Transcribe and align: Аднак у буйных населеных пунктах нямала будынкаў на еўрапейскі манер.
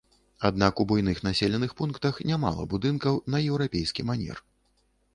Аднак 0.47 0.79
у 0.79 0.85
буйных 0.91 1.21
населеных 1.27 1.77
пунктах 1.83 2.19
нямала 2.31 2.67
будынкаў 2.75 3.23
на 3.35 3.47
еўрапейскі 3.53 4.01
манер. 4.13 4.47